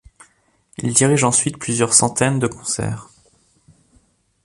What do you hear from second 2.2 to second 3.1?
de concerts.